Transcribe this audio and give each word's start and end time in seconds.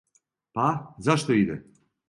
Па, 0.59 0.65
зашто 1.09 1.39
иде? 1.43 1.61